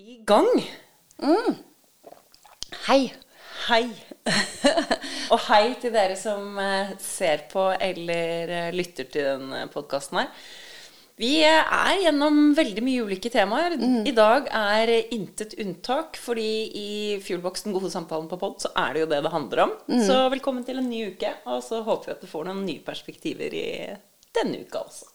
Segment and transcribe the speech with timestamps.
[0.00, 0.48] i gang.
[2.86, 3.10] Hei.
[3.66, 3.82] Hei.
[5.32, 10.30] og hei til dere som eh, ser på eller eh, lytter til denne podkasten her.
[11.20, 13.76] Vi eh, er gjennom veldig mye ulike temaer.
[14.08, 16.48] I dag er eh, intet unntak, fordi
[16.80, 16.88] i
[17.20, 19.78] Fuelboxen gode samtalen på pod, så er det jo det det handler om.
[20.08, 22.80] Så velkommen til en ny uke, og så håper vi at du får noen nye
[22.88, 23.70] perspektiver i
[24.32, 25.12] denne uka også.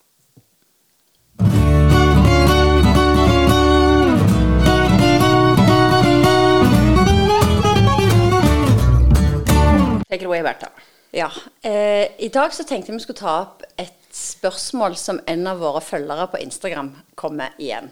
[10.16, 10.70] Take it away, Bertha.
[11.12, 11.32] Ja.
[11.62, 15.60] Eh, I dag så tenkte jeg vi skulle ta opp et spørsmål som en av
[15.60, 17.90] våre følgere på Instagram kom med igjen.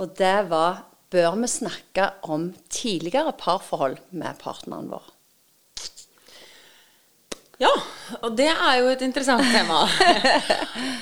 [0.00, 5.02] Og det var Bør vi snakke om tidligere parforhold med partneren vår?
[7.60, 7.72] Ja,
[8.22, 9.82] og det er jo et interessant tema.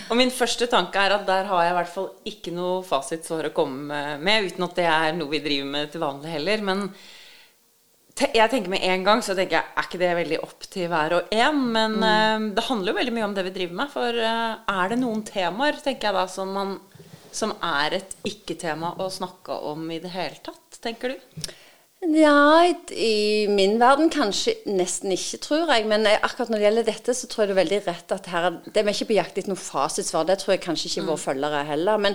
[0.09, 3.53] og min første tanke er at der har jeg i hvert fall ikke noe fasitsvar
[3.53, 6.67] å komme med, uten at det er noe vi driver med til vanlig heller.
[6.73, 6.89] Men
[8.21, 11.15] jeg tenker med en gang så tenker jeg, er ikke det veldig opp til hver
[11.19, 11.61] og en?
[11.75, 13.93] Men eh, det handler jo veldig mye om det vi driver med.
[13.95, 16.77] For uh, er det noen temaer, tenker jeg da, som, man,
[17.35, 21.49] som er et ikke-tema å snakke om i det hele tatt, tenker du?
[21.99, 22.63] Ja,
[22.95, 25.87] i, min verden kanskje nesten ikke, tror jeg.
[25.91, 28.29] Men eh, akkurat når det gjelder dette, så tror jeg det er veldig rett at
[28.31, 30.29] her er- Det er vi ikke på jakt etter noe fasitsvar.
[30.29, 31.99] Det tror jeg kanskje ikke våre følgere er heller.
[31.99, 32.15] Men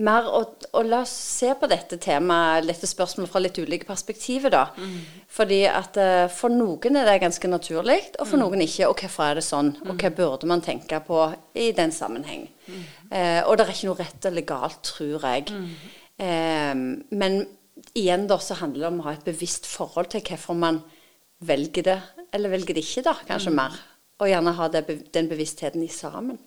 [0.00, 0.40] mer å,
[0.72, 4.62] å la oss se på dette temaet, dette spørsmålet fra litt ulike perspektiver, da.
[5.28, 8.88] Fordi at eh, for noen er det ganske naturlig, og for noen ikke.
[8.88, 9.74] Og hvorfor er det sånn?
[9.86, 11.24] Og hva burde man tenke på
[11.54, 12.48] i den sammenheng?
[13.10, 15.50] Eh, og det er ikke noe rett eller galt, tror jeg.
[16.20, 16.74] Eh,
[17.10, 17.42] men
[17.96, 20.82] igjen da så handler det om å ha et bevisst forhold til hvorfor man
[21.40, 22.00] velger det,
[22.32, 23.76] eller velger det ikke, da, kanskje mer.
[24.20, 26.38] Og gjerne ha det, den bevisstheten i sammen.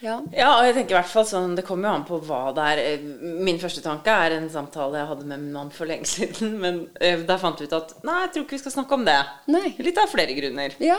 [0.00, 0.20] Ja.
[0.30, 2.66] Ja, og jeg tenker i hvert fall sånn, Det kommer jo an på hva det
[2.72, 2.82] er.
[2.92, 3.06] Eh,
[3.42, 6.58] Min første tanke er en samtale jeg hadde med min mann for lenge siden.
[6.62, 9.04] Men eh, der fant vi ut at nei, jeg tror ikke vi skal snakke om
[9.08, 9.16] det.
[9.50, 9.72] Nei.
[9.82, 10.76] Litt av flere grunner.
[10.80, 10.98] ja.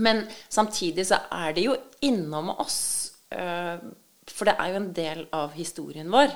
[0.00, 1.74] Men samtidig så er det jo
[2.06, 2.78] innom oss.
[3.34, 3.76] eh,
[4.30, 6.30] For det er jo en del av historien vår.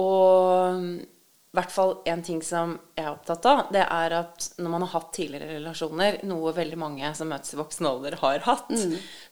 [0.00, 1.17] Og i
[1.56, 4.92] hvert fall en ting som jeg er opptatt av, det er at når man har
[4.98, 8.68] hatt tidligere relasjoner, noe veldig mange som møtes i voksen alder har hatt,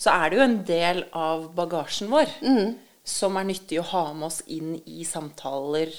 [0.01, 2.33] så er det jo en del av bagasjen vår
[3.07, 5.93] som er nyttig å ha med oss inn i samtaler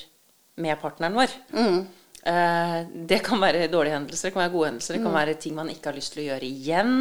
[0.58, 1.36] med partneren vår.
[2.28, 5.56] Eh, det kan være dårlige hendelser, det kan være gode hendelser, det kan være ting
[5.56, 6.96] man ikke har lyst til å gjøre igjen.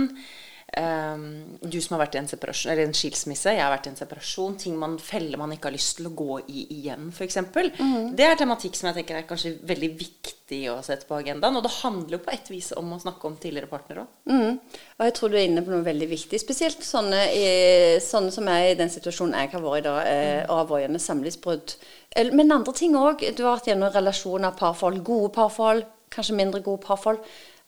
[0.73, 1.17] Eh,
[1.63, 4.57] du som har vært i en, eller en skilsmisse, jeg har vært i en separasjon.
[4.61, 7.39] Ting man feller man ikke har lyst til å gå i igjen, f.eks.
[8.17, 11.59] Det er tematikk som jeg tenker er kanskje veldig viktig å sette på agendaen.
[11.59, 14.13] Og det handler jo på et vis om å snakke om tidligere partnere òg.
[14.31, 14.79] Mm.
[14.99, 16.43] Og jeg tror du er inne på noe veldig viktig.
[16.43, 17.49] Spesielt sånne, i,
[18.03, 21.77] sånne som er i den situasjonen jeg har vært i da, eh, vært gjennom samlivsbrudd.
[22.33, 23.23] Men andre ting òg.
[23.37, 25.85] Du har vært gjennom relasjoner, parforhold, gode parforhold,
[26.15, 27.23] kanskje mindre gode parforhold.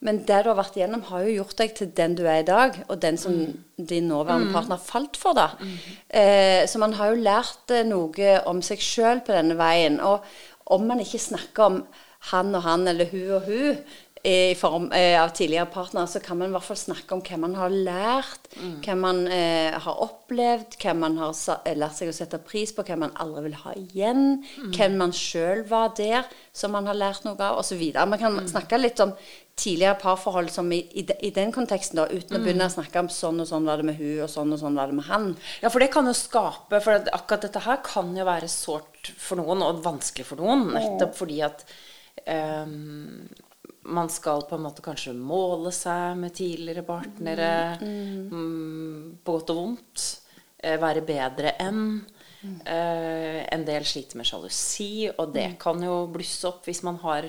[0.04, 2.46] Men det du har vært igjennom, har jo gjort deg til den du er i
[2.46, 3.34] dag, og den som
[3.76, 5.34] din nåværende partner falt for.
[5.34, 5.48] da.
[6.08, 9.98] Eh, så man har jo lært eh, noe om seg sjøl på denne veien.
[9.98, 10.22] Og
[10.70, 11.80] om man ikke snakker om
[12.30, 13.82] han og han eller hun og hun
[14.26, 17.36] i form eh, av tidligere partnere, så kan man i hvert fall snakke om hva
[17.38, 18.48] man har lært,
[18.84, 22.82] hva man eh, har opplevd, hva man har eh, lært seg å sette pris på,
[22.82, 24.24] hva man aldri vil ha igjen,
[24.74, 27.84] hvem man sjøl var der som man har lært noe av, osv.
[27.94, 29.14] Man kan snakke litt om
[29.58, 33.10] tidligere parforhold som i, i, i den konteksten, da, uten å begynne å snakke om
[33.12, 35.28] sånn og sånn var det med hun, og sånn og sånn var det med han.
[35.62, 39.40] Ja, for det kan jo skape For akkurat dette her kan jo være sårt for
[39.40, 40.68] noen, og vanskelig for noen.
[40.76, 41.64] Nettopp fordi at
[42.24, 43.26] um,
[43.88, 47.50] man skal på en måte kanskje måle seg med tidligere partnere.
[47.80, 50.06] mm, på godt og vondt.
[50.58, 52.00] eh, være bedre enn.
[52.38, 57.26] Uh, en del sliter med sjalusi, og det kan jo blusse opp hvis man har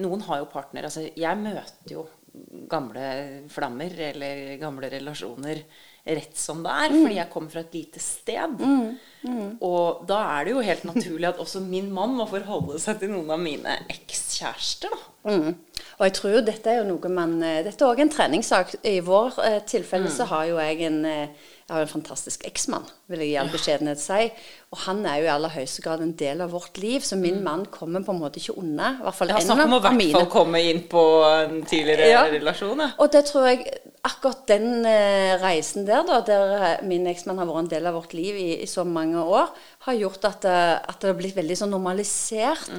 [0.00, 0.88] Noen har jo partner.
[0.88, 2.06] Altså Jeg møter jo
[2.70, 3.04] gamle
[3.50, 5.64] flammer eller gamle relasjoner
[6.18, 8.62] rett som det er, fordi jeg kommer fra et lite sted.
[9.60, 13.12] Og da er det jo helt naturlig at også min mann må forholde seg til
[13.12, 14.94] noen av mine ekskjærester.
[15.28, 15.54] Mm.
[16.00, 18.70] Og jeg tror jo dette er jo noe man eh, Dette er òg en treningssak.
[18.88, 22.86] I vår eh, tilfelle så har jo jeg en eh, jeg har en fantastisk eksmann,
[23.06, 24.24] vil jeg i all beskjedenhet si.
[24.74, 27.44] Og han er jo i aller høyeste grad en del av vårt liv, så min
[27.46, 28.96] mann kommer på en måte ikke unna.
[28.96, 31.60] I hvert fall ja, har en om å i hvert fall komme inn på en
[31.70, 32.24] tidligere Ja.
[32.32, 32.82] relasjon.
[32.82, 32.88] Ja.
[32.98, 33.68] Og det tror jeg
[34.06, 37.98] akkurat den eh, reisen der, da, der eh, min eksmann har vært en del av
[37.98, 39.52] vårt liv i, i så mange år,
[39.86, 42.70] har gjort at, eh, at det har blitt veldig sånn normalisert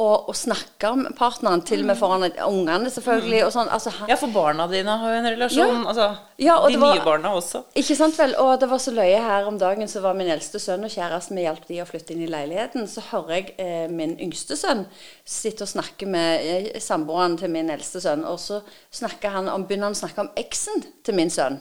[0.00, 3.42] og, og snakke om partneren, til og med foran ungene, selvfølgelig.
[3.44, 5.74] og sånn, altså, Ja, for barna dine har jo en relasjon.
[5.82, 5.88] Ja.
[5.90, 6.06] Altså,
[6.40, 7.60] Ja, de det var- nye barna også.
[7.76, 8.32] Ikke sant vel?
[8.40, 11.36] Og det var så løye her om dagen, så var min eldste sønn og kjæresten
[11.36, 12.88] Vi hjalp de å flytte inn i leiligheten.
[12.88, 14.86] Så hører jeg eh, min yngste sønn
[15.26, 18.24] sitte og snakke med eh, samboeren til min eldste sønn.
[18.24, 21.60] Og så snakker han om, begynner han å snakke om eksen til min sønn.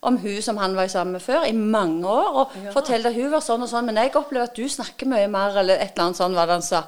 [0.00, 2.36] Om hun som han var sammen med før, i mange år.
[2.44, 3.88] Og forteller at hun var sånn og sånn.
[3.88, 6.54] Men jeg opplever at du snakker mye mer, eller et eller annet sånt, hva det
[6.54, 6.84] han sa.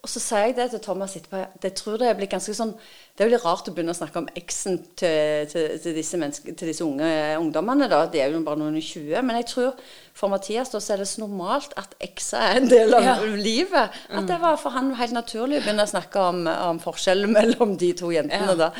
[0.00, 1.42] Og så sier jeg det til Thomas etterpå.
[1.60, 2.70] Det tror det blir ganske sånn
[3.18, 6.84] Det er rart å begynne å snakke om eksen til, til, til, disse, til disse
[6.86, 7.88] unge ungdommene.
[7.90, 9.20] da, De er jo bare noen og 20.
[9.28, 9.74] Men jeg tror
[10.16, 13.18] for Mathias da, så er det så normalt at ekser er en del av Ja.
[13.36, 14.00] livet.
[14.08, 17.76] At det var for han helt naturlig å begynne å snakke om, om forskjellen mellom
[17.76, 18.56] de to jentene.
[18.56, 18.60] Ja.
[18.64, 18.72] da.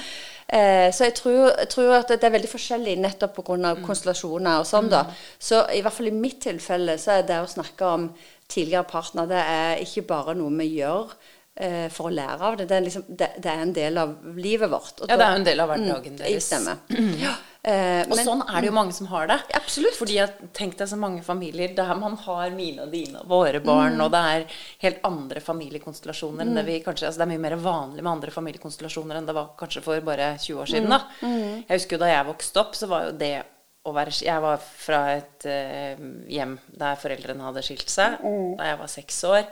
[0.50, 3.76] Eh, så jeg tror, jeg tror at det er veldig forskjellig nettopp pga.
[3.84, 4.88] konstellasjoner og sånn.
[4.90, 5.04] da.
[5.38, 8.08] Så i hvert fall i mitt tilfelle så er det å snakke om
[8.50, 11.12] tidligere partner det er ikke bare noe vi gjør
[11.56, 12.66] eh, for å lære av det.
[12.70, 15.04] Det er, liksom, det, det er en del av livet vårt.
[15.08, 16.50] Ja, det er en del av hverdagen Mm, deres.
[16.50, 16.82] Stemmer.
[17.26, 17.36] Ja.
[17.62, 19.34] Eh, Og men- sånn er det jo mange som har det.
[19.58, 19.92] Absolutt.
[19.98, 23.60] Fordi jeg Tenk deg så mange familier der man har mine og dine og våre
[23.60, 24.46] barn, og det er
[24.86, 28.32] helt andre familiekonstellasjoner enn det vi kanskje altså Det er mye mer vanlig med andre
[28.32, 30.88] familiekonstellasjoner enn det var kanskje for bare 20 år siden.
[30.88, 31.02] da.
[31.20, 33.34] Jeg husker jo da jeg vokste opp, så var jo det
[33.96, 38.90] være Jeg var fra et eh, hjem der foreldrene hadde skilt seg da jeg var
[38.92, 39.46] seks år.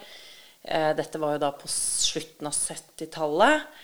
[0.69, 3.80] Eh, dette var jo da på slutten av 70-tallet.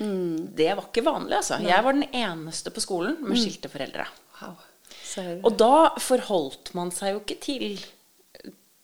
[0.60, 1.60] Det var ikke vanlig, altså.
[1.64, 4.06] Jeg var den eneste på skolen med skilte foreldre.
[4.42, 4.56] Wow.
[5.46, 7.68] Og da forholdt man seg jo ikke til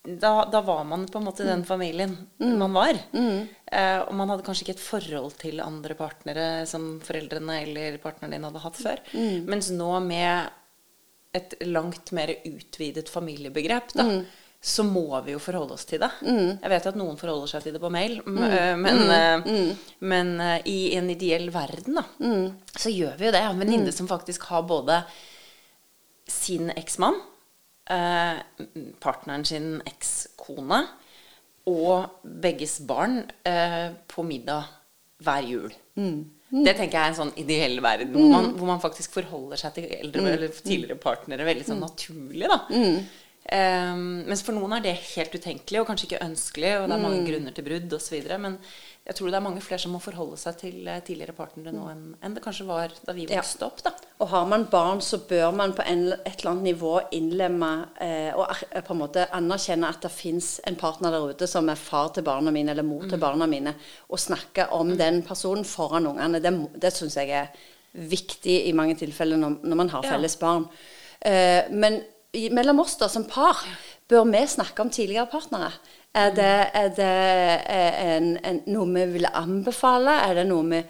[0.00, 2.96] da, da var man på en måte den familien man var.
[3.12, 8.32] Eh, og man hadde kanskje ikke et forhold til andre partnere som foreldrene eller partneren
[8.32, 9.02] din hadde hatt før.
[9.50, 10.56] Mens nå med
[11.36, 14.06] et langt mer utvidet familiebegrep, da,
[14.60, 16.10] så må vi jo forholde oss til det.
[16.60, 18.40] Jeg vet at noen forholder seg til det på mail, mm.
[18.44, 22.04] eh, men, eh, men eh, i en ideell verden, da,
[22.76, 23.40] så gjør vi jo det.
[23.40, 24.98] Jeg har en venninne som faktisk har både
[26.30, 27.16] sin eksmann,
[27.90, 28.42] eh,
[29.00, 30.82] partneren sin ekskone
[31.70, 34.68] og begges barn eh, på middag
[35.24, 35.72] hver jul.
[36.50, 39.74] Det tenker jeg er en sånn ideell verden, hvor, man, hvor man faktisk forholder seg
[39.76, 42.48] til eldre eller tidligere partnere veldig sånn naturlig.
[42.50, 42.58] da.
[43.48, 43.96] Eh,
[44.28, 47.22] mens for noen er det helt utenkelig og kanskje ikke ønskelig, og det er mange
[47.26, 48.18] grunner til brudd osv.
[48.38, 48.58] Men
[49.08, 51.86] jeg tror det er mange flere som må forholde seg til eh, tidligere partnere nå
[51.90, 53.40] enn, enn det kanskje var da vi Ja.
[53.66, 53.80] opp.
[53.82, 53.94] da.
[54.20, 58.30] Og har man barn, så bør man på en, et eller annet nivå innlemme eh,
[58.36, 58.46] og
[58.84, 62.22] på en måte anerkjenne at det fins en partner der ute som er far til
[62.28, 63.74] barna mine eller mor til barna mine,
[64.10, 66.38] og snakke om den personen foran ungene.
[66.44, 67.48] Det, det syns jeg er
[67.96, 70.10] viktig i mange tilfeller når, når man har Ja.
[70.12, 70.68] felles barn.
[71.24, 72.02] Eh, men
[72.54, 73.62] mellom oss da, som par,
[74.10, 75.72] bør vi snakke om tidligere partnere?
[76.14, 77.16] Er det, er det
[77.70, 80.16] eh, en, en, noe vi vil anbefale?
[80.26, 80.80] Er det noe vi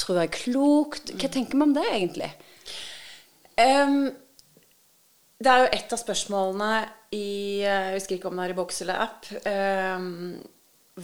[0.00, 1.12] tror er klokt?
[1.12, 2.30] Hva tenker vi om det, egentlig?
[3.60, 4.08] Um,
[5.38, 6.70] det er jo et av spørsmålene
[7.14, 7.26] i
[7.60, 9.28] Jeg husker ikke om det er i boks eller app.
[9.44, 10.40] Um,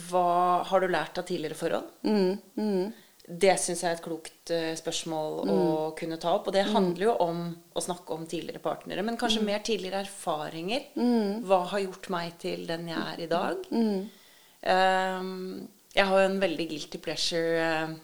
[0.08, 1.92] hva har du lært av tidligere forhold?
[3.30, 5.58] Det syns jeg er et klokt spørsmål spørsmål å
[5.98, 6.48] kunne ta opp.
[6.50, 7.42] Og det handler jo om
[7.78, 10.88] å snakke om tidligere partnere, men kanskje mer tidligere erfaringer.
[11.46, 13.68] Hva har gjort meg til den jeg er i dag?
[13.70, 17.94] Um, jeg har jo en veldig guilty pleasure eh,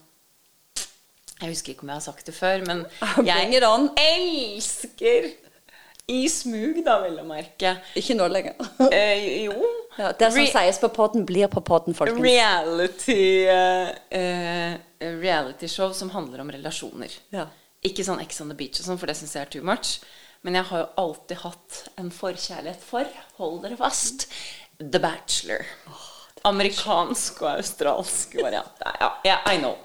[1.42, 2.86] Jeg husker ikke om jeg har sagt det før, men
[3.28, 3.90] jeg on.
[4.00, 5.28] elsker
[6.06, 7.76] i smug, da, vel å merke.
[7.98, 8.54] Ikke nå lenger.
[8.94, 9.58] Eh, jo.
[9.96, 12.20] Ja, det som Re- sies på podden, blir på podden, folkens.
[12.22, 17.12] reality uh, eh, Realityshow som handler om relasjoner.
[17.32, 17.46] Ja.
[17.86, 19.98] Ikke sånn Ex on the Beach og sånn, for det syns jeg er too much.
[20.44, 23.08] Men jeg har jo alltid hatt en forkjærlighet for,
[23.40, 24.28] hold dere fast,
[24.78, 25.64] The Bachelor.
[26.46, 28.84] Amerikansk og australsk variant.
[29.00, 29.78] Ja, yeah, I know.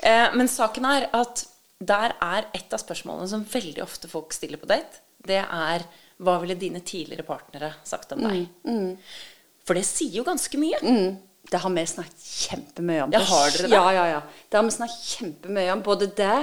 [0.00, 1.44] Eh, men saken er at
[1.78, 5.02] der er et av spørsmålene som veldig ofte folk stiller på date.
[5.28, 5.84] Det er
[6.24, 8.48] hva ville dine tidligere partnere sagt om deg?
[9.68, 10.78] For det sier jo ganske mye.
[10.82, 13.12] Mm, det har vi snakket kjempemye om.
[13.14, 13.72] Ja, har dere det?
[13.72, 14.18] Ja, ja, ja.
[14.52, 15.82] Det har vi snakket kjempemye om.
[15.86, 16.34] Både det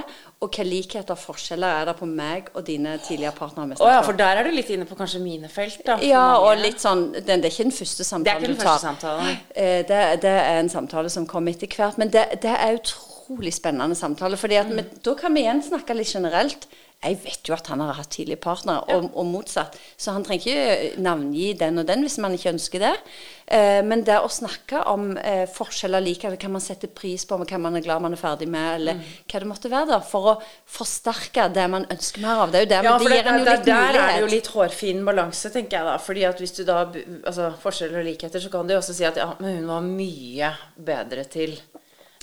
[0.42, 3.78] og hvilke likheter og forskjeller er det på meg og dine tidligere partnere.
[3.80, 5.96] Oh, ja, for der er du litt inne på kanskje mine felt, da.
[6.04, 8.56] Ja, og litt sånn Det, det er ikke den første samtalen Det er ikke den
[8.58, 8.72] du tar.
[8.72, 9.38] første samtalen.
[9.54, 11.98] Eh, Det, det er en samtale som kommer etter hvert.
[12.02, 14.36] Men det, det er utrolig spennende samtale.
[14.36, 14.84] fordi Mm.
[15.02, 16.66] da kan vi igjen snakke litt generelt.
[17.06, 19.78] Jeg vet jo at han har hatt tidligere partnere, og, og motsatt.
[19.96, 22.92] Så han trenger ikke navngi den og den hvis man ikke ønsker det.
[23.46, 27.60] Eh, men det å snakke om eh, forskjeller like, hva man setter pris på, hva
[27.62, 29.02] man er glad man er ferdig med, eller Mm.
[29.30, 30.36] hva det måtte være, da, for å
[30.76, 32.50] forsterke det man ønsker mer av.
[32.52, 33.66] Det er jo det, Ja, men det det, gir en jo der, mulighet.
[33.66, 35.96] der er det jo litt hårfin balanse, tenker jeg da.
[36.02, 36.78] Fordi at hvis du da
[37.26, 39.86] Altså forskjeller og likheter, så kan du jo også si at ja, men hun var
[39.86, 41.56] mye bedre til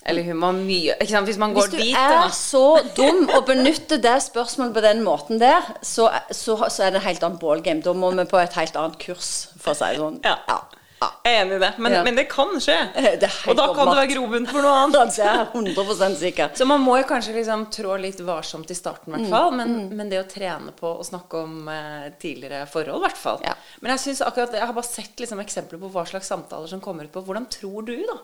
[0.05, 1.29] Eller hun må mye ikke sant?
[1.29, 2.27] Hvis man går Hvis du dit er da.
[2.35, 2.63] så
[2.97, 7.07] dum og benytter det spørsmålet på den måten der, så, så, så er det en
[7.07, 7.81] helt annen ballgame.
[7.85, 10.19] Da må vi på et helt annet kurs, for å si det sånn.
[10.27, 10.37] Ja.
[10.49, 10.61] ja.
[11.03, 12.01] Jeg er enig i det, men, Ja.
[12.07, 12.75] men det kan skje.
[13.19, 15.15] Det Og da kan det være grobunn for noe annet.
[15.19, 16.55] Det er 100% sikkert.
[16.59, 19.33] Så man må jo kanskje liksom trå litt varsomt i starten, hvert Mm.
[19.33, 19.51] fall.
[19.59, 23.41] Men, men det å trene på å snakke om eh, tidligere forhold, i hvert fall.
[23.43, 23.55] Ja.
[23.83, 26.79] Men jeg synes akkurat, jeg har bare sett liksom eksempler på hva slags samtaler som
[26.83, 27.23] kommer ut på.
[27.27, 28.19] Hvordan tror du da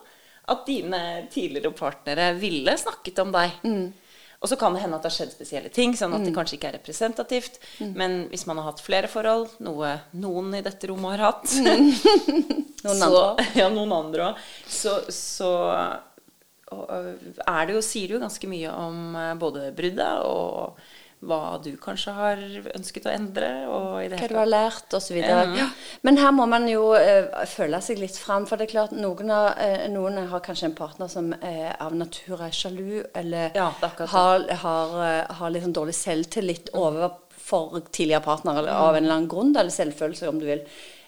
[0.51, 1.01] at dine
[1.32, 3.58] tidligere partnere ville snakket om deg?
[3.63, 3.89] Mm.
[4.39, 6.56] Og så kan det hende at det har skjedd spesielle ting, sånn at det kanskje
[6.56, 7.58] ikke er representativt.
[7.84, 7.89] Mm.
[8.00, 11.58] Men hvis man har hatt flere forhold, noe noen i dette rommet har hatt
[12.79, 13.48] Noen så, andre.
[13.60, 14.46] Ja, noen andre òg.
[14.63, 15.50] Så, så
[16.72, 17.12] og, øh,
[17.44, 20.79] er det jo, sier det jo ganske mye om eh, både bruddet og
[21.19, 22.41] hva du kanskje har
[22.77, 23.49] ønsket å endre.
[23.67, 25.17] Og i det Hva du har lært, osv.
[25.19, 25.67] Ja.
[26.07, 28.47] Men her må man jo uh, føle seg litt fram.
[28.49, 31.97] For det er klart, noen, har, uh, noen har kanskje en partner som uh, av
[31.97, 37.81] natur er sjalu, eller Ja, er har, har, eh, har litt sånn dårlig selvtillit overfor
[37.89, 40.63] tidligere partner, eller av en eller annen grunn, eller selvfølelse, om du vil.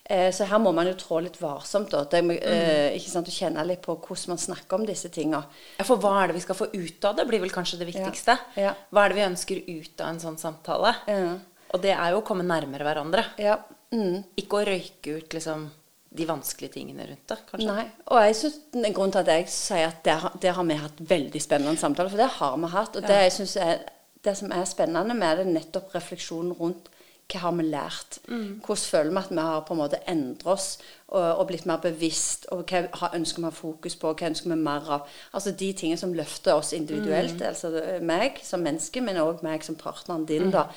[0.10, 1.90] Eh, så her må man jo trå litt varsomt.
[1.92, 2.04] Da.
[2.04, 2.32] Det, Mm.
[2.42, 5.44] eh, ikke sant, kjenne litt på hvordan man snakker om disse tinga.
[5.84, 8.38] For hva er det vi skal få ut av det, blir vel kanskje det viktigste.
[8.58, 8.74] Ja.
[8.92, 10.96] Hva er det vi ønsker ut av en sånn samtale?
[11.08, 11.38] Ja.
[11.74, 13.26] Og det er jo å komme nærmere hverandre.
[13.38, 13.58] Ja.
[13.94, 14.24] Mm.
[14.38, 15.70] Ikke å røyke ut liksom
[16.14, 17.68] de vanskelige tingene rundt det, kanskje.
[17.68, 17.86] Nei.
[18.08, 20.74] Og jeg synes, en grunn til at jeg sier at der, har- der har vi
[20.76, 22.96] hatt veldig spennende samtaler, for det har vi hatt.
[22.98, 23.80] Og det, jeg synes er,
[24.22, 26.90] det som er spennende med det, nettopp refleksjonen rundt
[27.32, 28.18] hva har vi lært?
[28.28, 30.68] Hvordan føler vi at vi har på en måte endret oss
[31.08, 32.48] og, og blitt mer bevisst?
[32.52, 34.12] Og hva har, ønsker vi å ha fokus på?
[34.12, 35.08] Hva ønsker vi mer av?
[35.34, 37.72] Altså de tingene som løfter oss individuelt, altså
[38.04, 40.52] meg som menneske, men òg meg som partneren din.
[40.54, 40.68] da.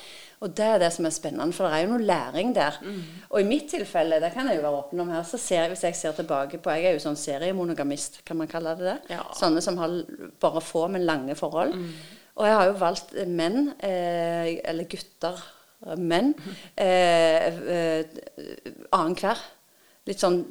[0.43, 2.79] Og det er det som er spennende, for det er jo noe læring der.
[3.29, 5.73] Og i mitt tilfelle, det kan jeg jo være åpen om her, så ser jeg,
[5.73, 8.99] hvis jeg ser tilbake på Jeg er jo sånn seriemonogamist, kan man kalle det det?
[9.15, 9.23] Ja.
[9.35, 10.03] Sånne som har
[10.43, 11.75] bare få, men lange forhold.
[12.35, 15.54] Og jeg har jo valgt eh, menn, eh, eller gutter, eh,
[15.93, 16.33] menn,
[16.77, 18.05] eh, eh,
[18.91, 19.37] annenhver.
[20.05, 20.43] Litt sånn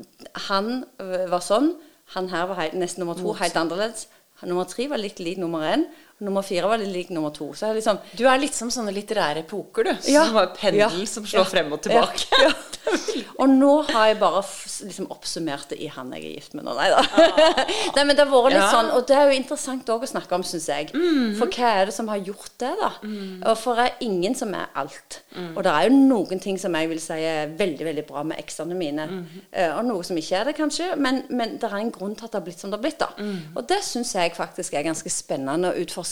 [0.49, 1.75] Han eh, var sånn.
[2.15, 4.09] Han her var helt, nesten nummer to, helt annerledes.
[4.45, 5.87] Nummer tre var litt lik nummer én.
[6.21, 7.49] Nummer fire var litt lik nummer to.
[7.55, 10.11] Så jeg liksom Du er litt som sånne litterære epoker, du.
[10.13, 10.25] Ja.
[10.29, 10.89] Som pendel Ja.
[11.11, 11.45] som slår Ja.
[11.45, 12.29] frem og tilbake.
[12.45, 12.53] Ja.
[13.41, 14.43] Og nå har jeg bare
[14.85, 16.75] liksom oppsummert det i han jeg er gift med nå.
[16.77, 17.01] Nei da.
[17.97, 20.37] Nei, men det har vært litt sånn, og det er jo interessant òg å snakke
[20.37, 20.91] om, syns jeg.
[21.39, 22.91] For hva er det som har gjort det, da?
[23.51, 25.23] Og for det er ingen som er alt.
[25.57, 28.39] Og det er jo noen ting som jeg vil si er veldig veldig bra med
[28.45, 29.09] eksene mine.
[29.51, 30.93] Eh, og noe som ikke er det, kanskje.
[31.01, 33.01] Men, men det er en grunn til at det har blitt som det har blitt.
[33.01, 33.09] da.
[33.57, 36.04] Og det syns jeg faktisk er ganske spennende å utforske.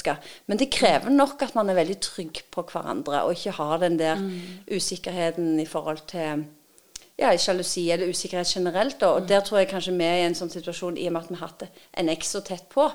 [0.46, 3.98] Men det krever nok at man er veldig trygg på hverandre, og ikke har den
[4.00, 4.20] der
[4.72, 6.44] usikkerheten i forhold til
[7.22, 8.98] ja, sjalusi eller usikkerhet generelt.
[9.00, 9.12] Da.
[9.16, 11.30] Og der tror jeg kanskje vi er i en sånn situasjon, i og med at
[11.32, 11.64] vi har hatt
[12.02, 12.88] en eks så tett på,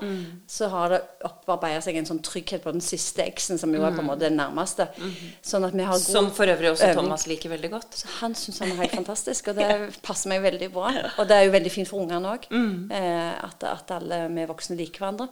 [0.48, 3.96] så har det opparbeida seg en sånn trygghet på den siste eksen, som jo er
[3.96, 4.88] på en måte den nærmeste.
[5.46, 7.02] Sånn at vi har god Som for øvrig også øvning.
[7.02, 7.98] Thomas liker veldig godt.
[8.02, 10.94] Så han syns han er helt fantastisk, og det passer meg veldig bra.
[11.18, 14.78] Og det er jo veldig fint for ungene òg, eh, at, at alle vi voksne
[14.80, 15.30] liker hverandre.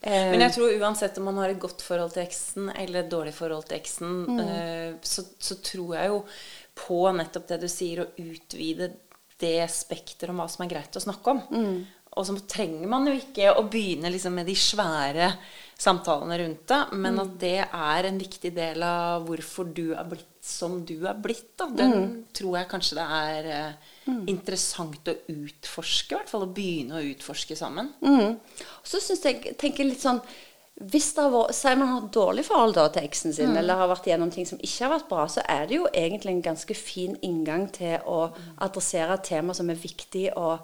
[0.00, 3.10] Eh, Men jeg tror uansett om man har et godt forhold til eksen eller et
[3.12, 6.22] dårlig forhold til eksen, eh, så, så tror jeg jo
[6.80, 8.92] på nettopp det du sier, å utvide
[9.40, 11.42] det spekteret om hva som er greit å snakke om.
[12.18, 15.28] Og så trenger man jo ikke å begynne liksom med de svære
[15.80, 20.26] samtalene rundt det, men at det er en viktig del av hvorfor du er blitt
[20.44, 21.52] som du er blitt.
[21.60, 21.68] Da.
[21.76, 26.98] Den tror jeg kanskje det er eh, interessant å utforske, i hvert fall å begynne
[26.98, 27.92] å utforske sammen.
[28.02, 28.38] Mm.
[28.82, 30.20] Så syns jeg tenker litt sånn
[30.80, 33.88] hvis det har vært, Si man har dårlig forhold da, til eksen sin, eller har
[33.90, 36.74] vært gjennom ting som ikke har vært bra, så er det jo egentlig en ganske
[36.74, 38.30] fin inngang til å
[38.64, 40.54] adressere et tema som er viktig å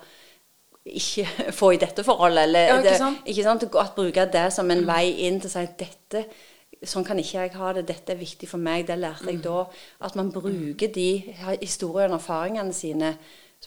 [0.86, 1.26] ikke
[1.58, 2.44] få i dette forholdet.
[2.48, 3.18] Eller Ja, ikke det- sant?
[3.26, 3.62] ikke sant?
[3.74, 6.26] At bruke det som en vei inn til å si dette
[6.84, 9.62] Sånn kan ikke jeg ha det, dette er viktig for meg, det lærte jeg da.
[10.04, 11.06] At man bruker de
[11.62, 13.14] historiene og erfaringene sine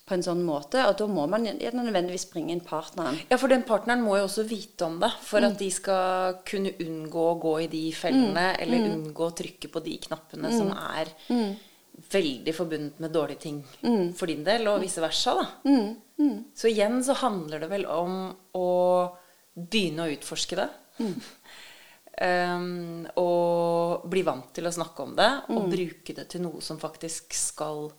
[0.07, 3.17] på en sånn måte, og da må man gjerne nødvendigvis bringe inn partneren.
[3.29, 6.73] Ja, for den partneren må jo også vite om det, for at de skal kunne
[6.81, 11.13] unngå å gå i de fellene, eller unngå å trykke på de knappene som er
[12.09, 13.63] veldig forbundet med dårlige ting
[14.15, 15.47] for din del, og vice versa, da.
[16.55, 18.21] Så igjen så handler det vel om
[18.57, 18.69] å
[19.53, 20.69] begynne å utforske det.
[22.19, 26.79] Um, og bli vant til å snakke om det, og bruke det til noe som
[26.81, 27.89] faktisk skal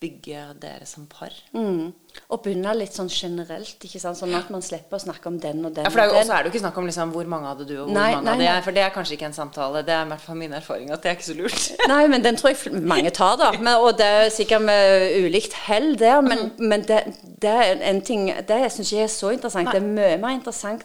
[0.00, 1.32] bygge dere som par.
[1.56, 1.92] Mm.
[2.28, 4.18] Og begynne litt sånn generelt, ikke sant?
[4.18, 5.86] sånn at man slipper å snakke om den og den.
[5.86, 6.32] Ja, for er og også den.
[6.36, 8.24] er det jo ikke snakk om liksom, hvor mange hadde du, og hvor Nei, mange
[8.26, 8.64] nei, hadde jeg.
[8.66, 9.82] For det er kanskje ikke en samtale.
[9.88, 11.66] Det er i hvert fall min erfaring at det er ikke så lurt.
[11.92, 13.50] Nei, men den tror jeg mange tar, da.
[13.56, 16.68] Men, og det er sikkert med ulikt hell der, men, Mm.
[16.68, 17.00] men det,
[17.42, 19.72] det er en ting Det syns jeg er så interessant.
[19.72, 20.84] Det er mye mer interessant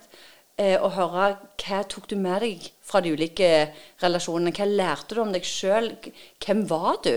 [0.58, 3.70] eh, å høre hva tok du med deg fra de ulike
[4.04, 4.52] relasjonene.
[4.56, 5.92] Hva lærte du om deg sjøl?
[6.44, 7.14] Hvem var du?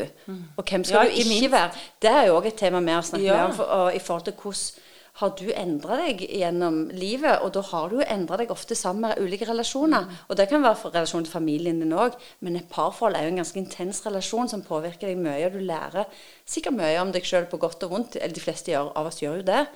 [0.56, 1.50] Og hvem skal Ja, du ikke minst.
[1.50, 1.70] være?
[2.00, 3.44] Det er jo òg et tema vi har snakket Ja.
[3.46, 4.80] om for, og, i forhold til hvordan
[5.14, 7.38] har du endra deg gjennom livet?
[7.42, 10.08] Og da har du jo endra deg ofte sammen med ulike relasjoner.
[10.28, 13.28] Og det kan være for relasjon til familien din òg, men et parforhold er jo
[13.28, 16.04] en ganske intens relasjon som påvirker deg mye, og du lærer
[16.44, 18.16] sikkert mye om deg sjøl på godt og vondt.
[18.16, 19.66] Eller de fleste gjør, av oss gjør jo det.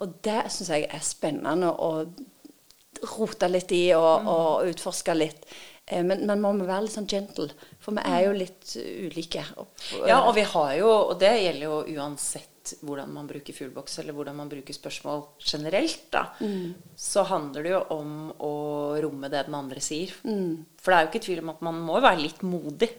[0.00, 2.06] Og det syns jeg er spennende å
[3.04, 5.46] rote litt i og, og utforske litt.
[5.86, 9.44] Men, Men man må være litt sånn gentle, for vi er jo litt uh, ulike.
[10.08, 12.50] Ja, og vi har jo, og det gjelder jo uansett
[12.82, 16.24] hvordan man bruker fugleboks, eller hvordan man bruker spørsmål generelt, da,
[16.98, 18.50] så handler det jo om å
[19.04, 20.10] romme det den andre sier.
[20.82, 22.90] For det er jo ikke tvil om at man må være litt modig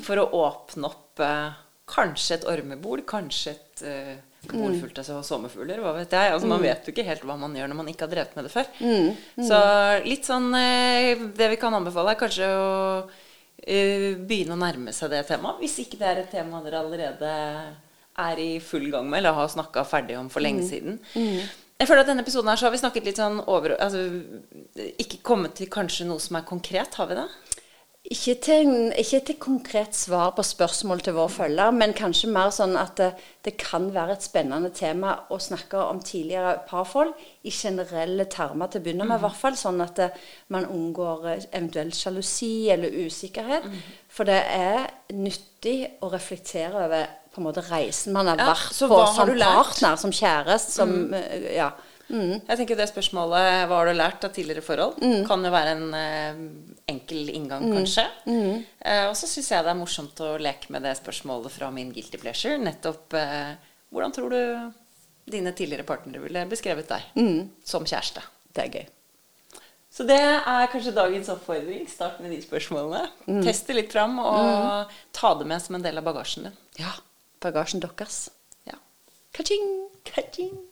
[0.00, 1.60] for å åpne opp eh,
[1.92, 4.16] kanskje et ormebol, kanskje et eh,
[4.50, 6.32] bol fullt av sommerfugler, hva vet jeg.
[6.34, 8.48] Altså, Man vet jo ikke helt hva man gjør når man ikke har drevet med
[8.48, 8.66] det før.
[9.48, 9.60] Så
[10.08, 12.72] litt sånn eh, Det vi kan anbefale, er kanskje å
[13.62, 15.62] eh, begynne å nærme seg det temaet.
[15.62, 17.32] Hvis ikke det er et tema dere allerede
[18.22, 20.98] er i full gang med, eller har snakka ferdig om for lenge siden.
[21.78, 24.02] Jeg føler at denne episoden her så har vi snakket litt sånn over altså,
[25.02, 27.24] Ikke kommet til kanskje noe som er konkret, har vi det?
[28.10, 28.68] Ikke til,
[28.98, 33.12] ikke til konkret svar på spørsmål til vår følger, men kanskje mer sånn at det,
[33.46, 37.12] det kan være et spennende tema å snakke om tidligere parforhold
[37.46, 39.54] i generelle termer til å begynne med, i hvert fall.
[39.60, 40.10] Sånn at det,
[40.50, 43.70] man unngår eh, eventuell sjalusi eller usikkerhet.
[44.10, 48.82] For det er nyttig å reflektere over på en måte reisen man har Ja, vært
[48.82, 51.16] på som partner, som kjæreste, som mm.
[51.54, 51.70] Ja.
[52.08, 52.40] Mm.
[52.48, 55.94] Jeg tenker det spørsmålet 'Hva har du lært av tidligere forhold?' kan jo være en
[55.94, 56.40] eh,
[56.88, 58.06] enkel inngang, kanskje.
[58.26, 61.92] Eh, og så syns jeg det er morsomt å leke med det spørsmålet fra min
[61.92, 62.58] guilty pleasure.
[62.58, 63.54] Nettopp eh,
[63.90, 64.72] hvordan tror du
[65.30, 68.22] dine tidligere partnere ville beskrevet deg som kjæreste?
[68.52, 68.86] Det er gøy.
[69.92, 71.84] Så det er kanskje dagens oppfordring.
[71.88, 73.10] Start med de spørsmålene.
[73.44, 76.56] Test det litt fram, og ta det med som en del av bagasjen din.
[76.80, 76.94] Ja.
[77.44, 78.30] Bagasjen deres.
[78.64, 78.78] Ja.
[79.36, 79.68] Ka-ching!
[80.08, 80.71] Ka-ching!